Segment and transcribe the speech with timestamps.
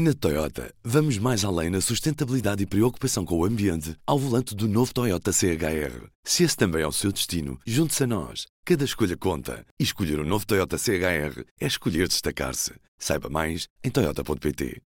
[0.00, 4.68] Na Toyota, vamos mais além na sustentabilidade e preocupação com o ambiente ao volante do
[4.68, 6.06] novo Toyota CHR.
[6.22, 8.46] Se esse também é o seu destino, junte-se a nós.
[8.64, 9.66] Cada escolha conta.
[9.76, 12.74] E escolher o um novo Toyota CHR é escolher destacar-se.
[12.96, 14.80] Saiba mais em Toyota.pt.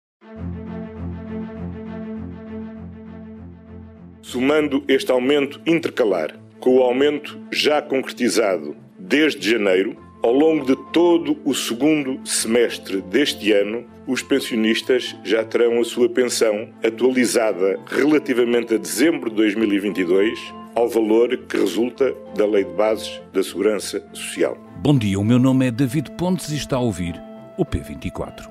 [4.20, 11.36] Somando este aumento intercalar com o aumento já concretizado desde janeiro, ao longo de todo
[11.44, 18.78] o segundo semestre deste ano, os pensionistas já terão a sua pensão atualizada relativamente a
[18.78, 20.38] dezembro de 2022
[20.74, 24.56] ao valor que resulta da Lei de Bases da Segurança Social.
[24.80, 27.20] Bom dia, o meu nome é David Pontes e está a ouvir
[27.56, 28.48] o P24.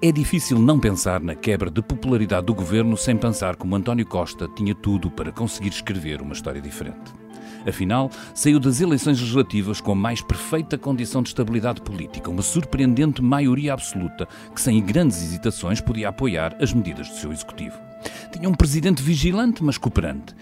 [0.00, 4.48] É difícil não pensar na quebra de popularidade do governo sem pensar como António Costa
[4.56, 7.21] tinha tudo para conseguir escrever uma história diferente.
[7.66, 13.22] Afinal, saiu das eleições legislativas com a mais perfeita condição de estabilidade política, uma surpreendente
[13.22, 17.78] maioria absoluta que, sem grandes hesitações, podia apoiar as medidas do seu executivo.
[18.32, 20.34] Tinha um presidente vigilante, mas cooperante.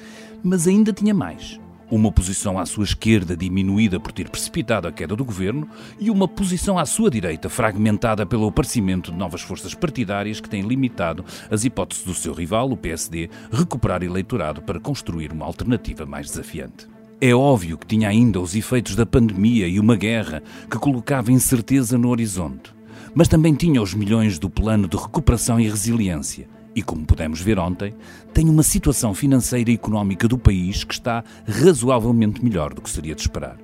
[0.42, 1.60] Mas ainda tinha mais
[1.91, 6.28] uma oposição à sua esquerda diminuída por ter precipitado a queda do governo e uma
[6.28, 11.64] posição à sua direita fragmentada pelo aparecimento de novas forças partidárias que têm limitado as
[11.64, 16.88] hipóteses do seu rival, o PSD, recuperar eleitorado para construir uma alternativa mais desafiante.
[17.20, 21.98] É óbvio que tinha ainda os efeitos da pandemia e uma guerra que colocava incerteza
[21.98, 22.72] no horizonte.
[23.14, 26.48] Mas também tinha os milhões do plano de recuperação e resiliência.
[26.74, 27.94] E como pudemos ver ontem,
[28.32, 33.14] tem uma situação financeira e económica do país que está razoavelmente melhor do que seria
[33.14, 33.58] de esperar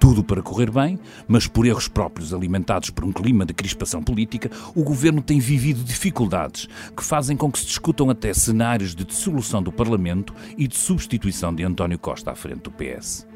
[0.00, 4.50] tudo para correr bem, mas por erros próprios alimentados por um clima de crispação política,
[4.74, 9.62] o governo tem vivido dificuldades que fazem com que se discutam até cenários de dissolução
[9.62, 13.29] do Parlamento e de substituição de António Costa à frente do PS.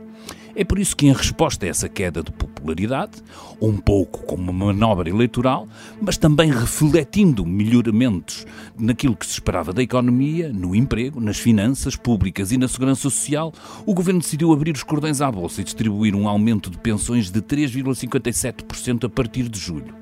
[0.56, 3.12] É por isso que, em resposta a essa queda de popularidade,
[3.60, 5.68] um pouco como uma manobra eleitoral,
[6.00, 8.46] mas também refletindo melhoramentos
[8.78, 13.52] naquilo que se esperava da economia, no emprego, nas finanças públicas e na segurança social,
[13.84, 17.42] o governo decidiu abrir os cordões à bolsa e distribuir um aumento de pensões de
[17.42, 19.94] 3,57% a partir de julho.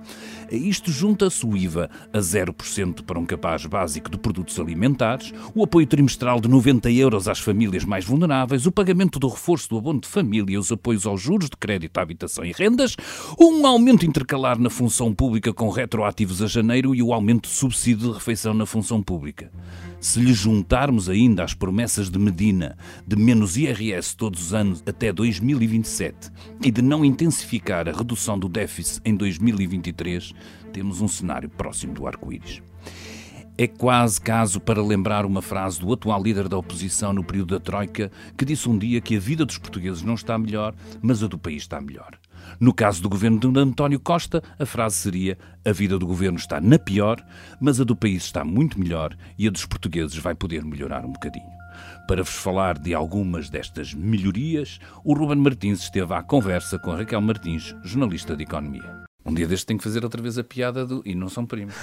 [0.53, 5.65] A isto junta-se o IVA a 0% para um capaz básico de produtos alimentares, o
[5.65, 10.03] apoio trimestral de 90 euros às famílias mais vulneráveis, o pagamento do reforço do abono
[10.03, 12.95] de família, os apoios aos juros de crédito à habitação e rendas,
[13.41, 18.09] um aumento intercalar na função pública com retroativos a janeiro e o aumento de subsídio
[18.09, 19.51] de refeição na função pública.
[20.03, 22.77] Se lhe juntarmos ainda as promessas de Medina
[23.07, 26.29] de menos IRS todos os anos até 2027
[26.61, 30.35] e de não intensificar a redução do déficit em 2023,
[30.73, 32.63] temos um cenário próximo do arco-íris.
[33.57, 37.61] É quase caso para lembrar uma frase do atual líder da oposição no período da
[37.61, 41.27] Troika, que disse um dia que a vida dos portugueses não está melhor, mas a
[41.27, 42.19] do país está melhor.
[42.59, 46.61] No caso do governo de António Costa, a frase seria: a vida do governo está
[46.61, 47.23] na pior,
[47.61, 51.13] mas a do país está muito melhor e a dos portugueses vai poder melhorar um
[51.13, 51.63] bocadinho.
[52.09, 57.21] Para vos falar de algumas destas melhorias, o Ruben Martins esteve à conversa com Raquel
[57.21, 59.12] Martins, jornalista de Economia.
[59.25, 61.75] Um dia deste tem que fazer outra vez a piada do e não são primos.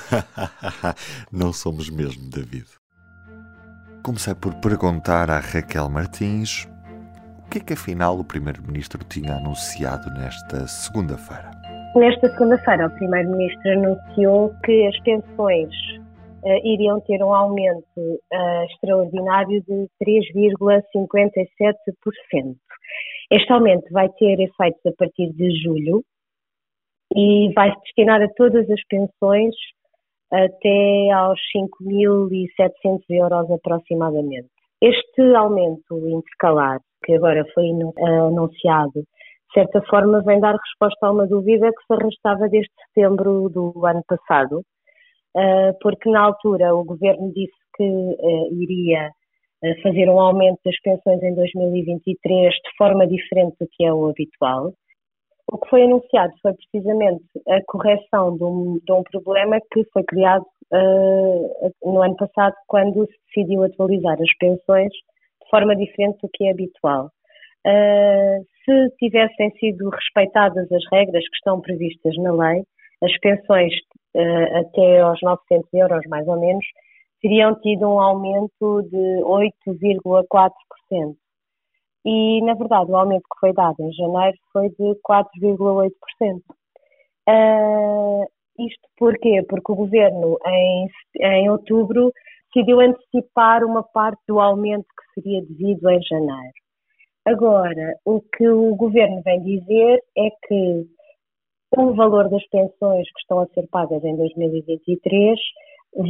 [1.31, 2.67] não somos mesmo, David.
[4.03, 6.67] Comecei por perguntar à Raquel Martins
[7.45, 11.49] o que é que afinal o Primeiro-Ministro tinha anunciado nesta segunda-feira?
[11.95, 15.73] Nesta segunda-feira, o Primeiro-Ministro anunciou que as pensões
[16.43, 22.55] uh, iriam ter um aumento uh, extraordinário de 3,57%.
[23.31, 26.05] Este aumento vai ter efeitos a partir de julho
[27.15, 29.55] e vai se destinar a todas as pensões
[30.31, 34.49] até aos 5.700 euros aproximadamente.
[34.81, 37.69] Este aumento intercalar que agora foi
[38.01, 43.49] anunciado, de certa forma vem dar resposta a uma dúvida que se arrastava desde setembro
[43.49, 44.63] do ano passado,
[45.35, 49.09] eh, porque na altura o governo disse que eh, iria
[49.63, 54.09] eh, fazer um aumento das pensões em 2023 de forma diferente do que é o
[54.09, 54.73] habitual.
[55.51, 60.03] O que foi anunciado foi precisamente a correção de um, de um problema que foi
[60.03, 64.93] criado uh, no ano passado, quando se decidiu atualizar as pensões
[65.49, 67.09] forma diferente do que é habitual.
[67.65, 72.63] Uh, se tivessem sido respeitadas as regras que estão previstas na lei,
[73.03, 73.73] as pensões
[74.15, 76.65] uh, até aos 900 euros, mais ou menos,
[77.21, 79.23] teriam tido um aumento de
[79.67, 81.15] 8,4%.
[82.05, 86.41] E, na verdade, o aumento que foi dado em janeiro foi de 4,8%.
[87.27, 88.25] Uh,
[88.57, 89.43] isto porquê?
[89.47, 90.87] Porque o governo, em,
[91.21, 92.11] em outubro,
[92.53, 96.53] decidiu antecipar uma parte do aumento que seria devido em janeiro.
[97.25, 100.85] Agora, o que o governo vem dizer é que
[101.77, 105.39] o valor das pensões que estão a ser pagas em 2023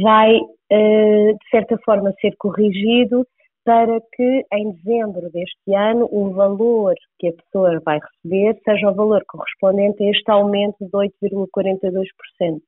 [0.02, 3.26] vai, uh, de certa forma, ser corrigido
[3.64, 8.94] para que em dezembro deste ano o valor que a pessoa vai receber seja o
[8.94, 12.60] valor correspondente a este aumento de 8,42%.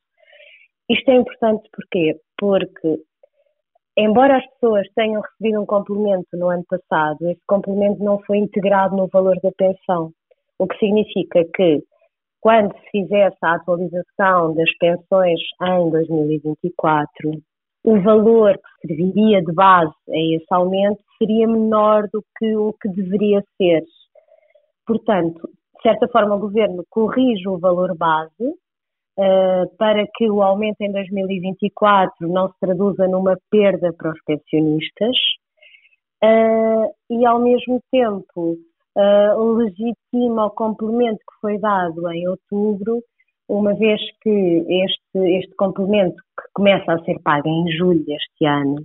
[0.90, 2.16] Isto é importante porquê?
[2.38, 2.98] Porque,
[3.96, 8.96] embora as pessoas tenham recebido um complemento no ano passado, esse complemento não foi integrado
[8.96, 10.12] no valor da pensão,
[10.58, 11.82] o que significa que
[12.40, 17.30] quando se fizesse a atualização das pensões em 2024,
[17.84, 22.88] o valor que serviria de base a esse aumento seria menor do que o que
[22.88, 23.82] deveria ser.
[24.86, 28.44] Portanto, de certa forma, o governo corrige o valor base
[29.18, 35.16] uh, para que o aumento em 2024 não se traduza numa perda para os pensionistas
[36.22, 38.56] uh, e, ao mesmo tempo,
[38.96, 43.02] uh, legitima o complemento que foi dado em outubro
[43.48, 48.76] uma vez que este, este complemento, que começa a ser pago em julho deste ano,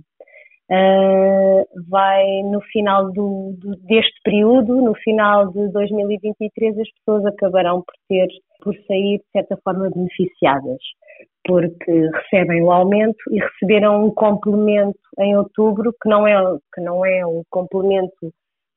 [0.70, 7.82] uh, vai no final do, do, deste período, no final de 2023, as pessoas acabarão
[7.82, 8.28] por ter,
[8.62, 10.78] por sair de certa forma beneficiadas,
[11.44, 16.34] porque recebem o aumento e receberam um complemento em outubro que não é,
[16.74, 18.32] que não é um complemento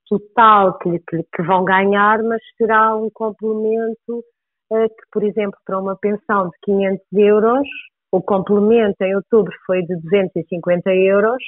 [0.07, 4.23] total que, que, que vão ganhar, mas será um complemento
[4.89, 7.67] que, por exemplo, para uma pensão de 500 euros,
[8.11, 11.43] o complemento em outubro foi de 250 euros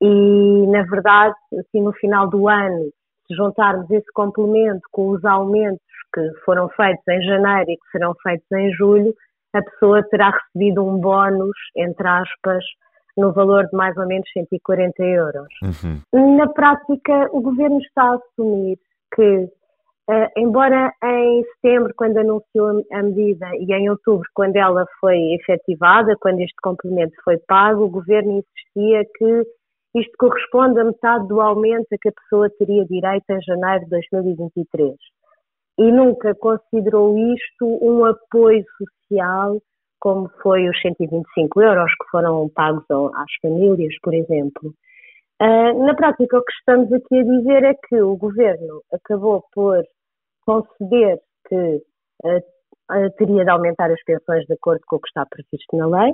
[0.00, 2.90] e, na verdade, assim, no final do ano,
[3.26, 5.80] se juntarmos esse complemento com os aumentos
[6.14, 9.14] que foram feitos em janeiro e que serão feitos em julho,
[9.54, 12.64] a pessoa terá recebido um bónus, entre aspas,
[13.16, 15.48] no valor de mais ou menos 140 euros.
[15.62, 16.36] Uhum.
[16.36, 18.78] Na prática, o governo está a assumir
[19.14, 19.48] que
[20.10, 26.16] Uh, embora em setembro, quando anunciou a medida, e em outubro, quando ela foi efetivada,
[26.20, 29.42] quando este complemento foi pago, o governo insistia que
[29.94, 33.90] isto corresponde a metade do aumento a que a pessoa teria direito em janeiro de
[33.90, 34.96] 2023.
[35.78, 39.58] E nunca considerou isto um apoio social,
[40.00, 44.74] como foi os 125 euros que foram pagos às famílias, por exemplo.
[45.42, 49.82] Uh, na prática, o que estamos aqui a dizer é que o governo acabou por
[50.46, 51.18] conceder
[51.48, 51.82] que
[52.22, 52.38] uh,
[52.92, 56.12] uh, teria de aumentar as pensões de acordo com o que está previsto na lei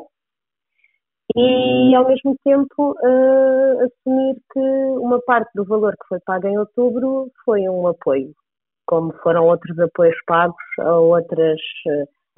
[1.36, 2.94] e, ao mesmo tempo,
[3.84, 4.60] assumir que
[4.98, 8.32] uma parte do valor que foi pago em outubro foi um apoio,
[8.86, 11.60] como foram outros apoios pagos a outras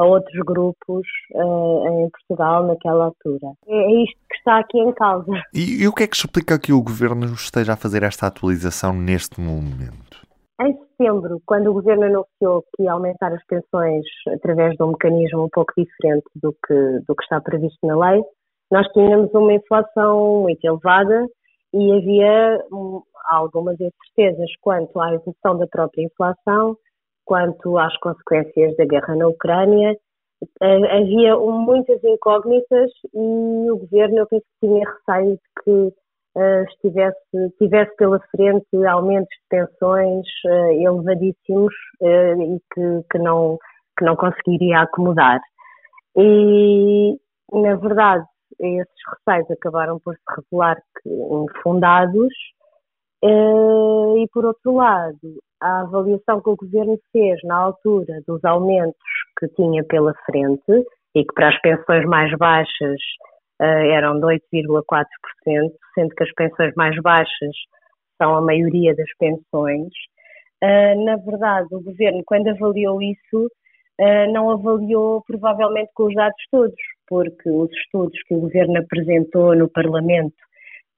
[0.01, 3.53] a outros grupos uh, em Portugal naquela altura.
[3.69, 5.31] É, é isto que está aqui em causa.
[5.53, 8.95] E, e, o que é que explica que o Governo esteja a fazer esta atualização
[8.95, 10.25] neste momento?
[10.61, 15.45] Em setembro, quando o Governo anunciou que ia aumentar as pensões através de um mecanismo
[15.45, 18.23] um pouco diferente do que, do que está previsto na lei,
[18.71, 21.27] nós tínhamos uma inflação muito elevada
[21.75, 26.77] e havia hum, algumas incertezas quanto à evolução da própria inflação
[27.25, 29.97] quanto às consequências da guerra na Ucrânia.
[30.61, 36.01] Havia muitas incógnitas e o governo, eu penso que tinha receio de que
[36.37, 37.19] Uh, estivesse,
[37.59, 43.59] tivesse pela frente aumentos de pensões uh, elevadíssimos uh, e que, que, não,
[43.99, 45.41] que não conseguiria acomodar.
[46.17, 47.19] E,
[47.53, 48.25] na verdade,
[48.61, 48.95] esses
[49.27, 52.33] receios acabaram por se revelar infundados.
[53.25, 55.19] e, por outro lado,
[55.61, 58.97] a avaliação que o governo fez na altura dos aumentos
[59.39, 60.73] que tinha pela frente
[61.15, 63.01] e que para as pensões mais baixas
[63.61, 65.05] uh, eram de 8,4%,
[65.95, 67.55] sendo que as pensões mais baixas
[68.21, 69.89] são a maioria das pensões.
[70.63, 73.47] Uh, na verdade, o governo, quando avaliou isso,
[74.01, 76.75] uh, não avaliou provavelmente com os dados todos,
[77.09, 80.37] porque os estudos que o governo apresentou no Parlamento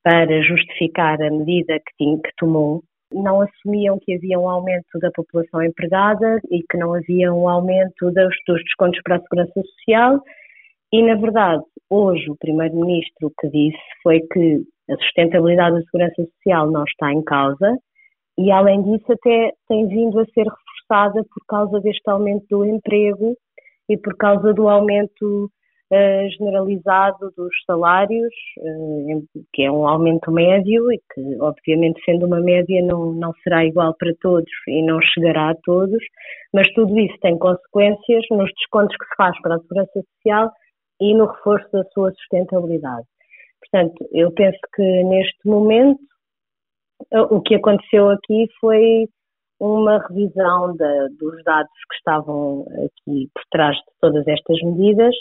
[0.03, 5.11] para justificar a medida que, tinha, que tomou não assumiam que havia um aumento da
[5.11, 10.23] população empregada e que não havia um aumento dos, dos descontos para a segurança social.
[10.93, 16.25] E, na verdade, hoje o Primeiro-Ministro o que disse foi que a sustentabilidade da segurança
[16.37, 17.79] social não está em causa
[18.39, 23.37] e, além disso, até tem vindo a ser reforçada por causa deste aumento do emprego
[23.89, 25.51] e por causa do aumento
[25.93, 32.41] uh, generalizado dos salários, uh, que é um aumento médio e que, obviamente, sendo uma
[32.41, 36.03] média, não, não será igual para todos e não chegará a todos,
[36.53, 40.51] mas tudo isso tem consequências nos descontos que se faz para a segurança social
[41.01, 43.07] e no reforço da sua sustentabilidade.
[43.61, 46.01] Portanto, eu penso que neste momento
[47.31, 49.07] o que aconteceu aqui foi
[49.61, 55.15] uma revisão de, dos dados que estavam aqui por trás de todas estas medidas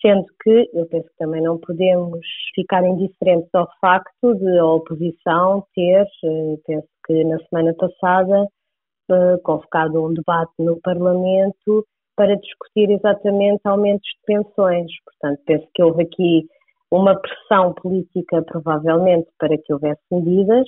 [0.00, 2.20] Sendo que eu penso que também não podemos
[2.54, 8.46] ficar indiferentes ao facto de a oposição ter, eh, penso que na semana passada,
[9.10, 11.84] eh, convocado um debate no Parlamento
[12.16, 14.90] para discutir exatamente aumentos de pensões.
[15.04, 16.46] Portanto, penso que houve aqui
[16.90, 20.66] uma pressão política, provavelmente, para que houvesse medidas,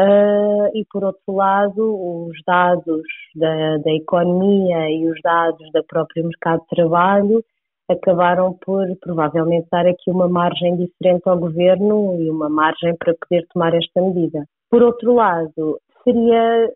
[0.00, 3.02] Uh, e, por outro lado, os dados
[3.34, 7.44] da, da, economia e os dados do próprio mercado de trabalho
[7.88, 13.46] acabaram por, provavelmente, dar aqui uma margem diferente ao governo e uma margem para poder
[13.52, 14.44] tomar esta medida.
[14.70, 16.70] Por outro lado, seria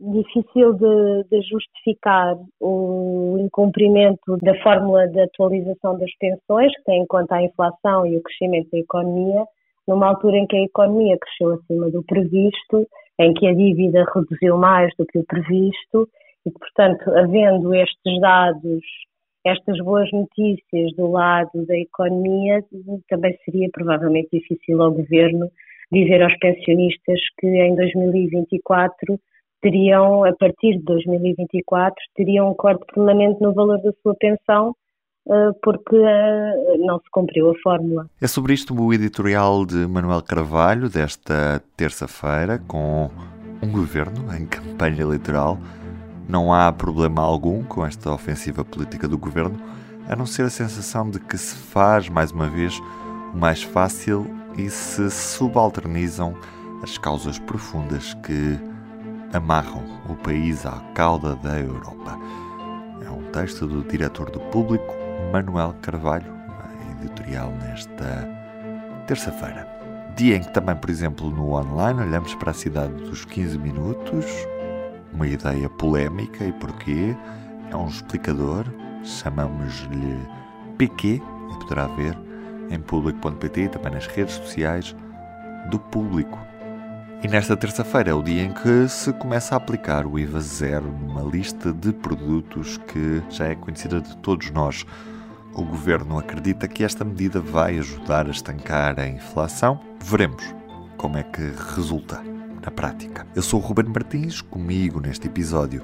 [0.00, 7.06] difícil de, de justificar o incumprimento da fórmula de atualização das pensões, que tem em
[7.06, 9.44] conta a inflação e o crescimento da economia,
[9.86, 12.86] numa altura em que a economia cresceu acima do previsto,
[13.18, 16.08] em que a dívida reduziu mais do que o previsto
[16.46, 18.82] e, portanto, havendo estes dados,
[19.44, 22.64] estas boas notícias do lado da economia,
[23.08, 25.50] também seria provavelmente difícil ao governo
[25.92, 29.18] dizer aos pensionistas que em 2024
[29.60, 34.74] teriam, a partir de 2024, teriam um corte permanente no valor da sua pensão
[35.26, 38.06] eh, porque eh, não se cumpriu a fórmula.
[38.20, 43.08] É sobre isto o editorial de Manuel Carvalho desta terça-feira, com
[43.62, 45.58] um governo em campanha eleitoral.
[46.28, 49.60] Não há problema algum com esta ofensiva política do governo,
[50.08, 52.78] a não ser a sensação de que se faz, mais uma vez,
[53.32, 54.26] o mais fácil
[54.56, 56.34] e se subalternizam
[56.82, 58.58] as causas profundas que
[59.32, 62.18] amarram o país à cauda da Europa.
[63.04, 64.94] É um texto do diretor do Público,
[65.32, 66.32] Manuel Carvalho,
[67.04, 68.28] editorial nesta
[69.06, 69.68] terça-feira.
[70.16, 74.24] Dia em que também, por exemplo, no online olhamos para a cidade dos 15 minutos,
[75.14, 77.16] uma ideia polémica e porquê.
[77.70, 78.66] É um explicador,
[79.02, 80.18] chamamos-lhe
[80.76, 82.16] PQ, e poderá ver
[82.70, 84.94] em público.pt e também nas redes sociais
[85.70, 86.38] do público.
[87.22, 90.86] E nesta terça-feira é o dia em que se começa a aplicar o IVA zero
[90.86, 94.84] numa lista de produtos que já é conhecida de todos nós.
[95.54, 99.80] O governo acredita que esta medida vai ajudar a estancar a inflação.
[100.02, 100.54] Veremos
[100.98, 101.40] como é que
[101.74, 102.33] resulta
[102.64, 103.26] na prática.
[103.34, 105.82] Eu sou o Ruben Martins, comigo neste episódio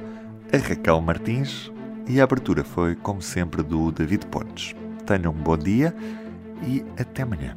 [0.53, 1.71] a Raquel Martins
[2.09, 4.75] e a abertura foi, como sempre, do David Pontes.
[5.07, 5.95] Tenham um bom dia
[6.67, 7.57] e até amanhã.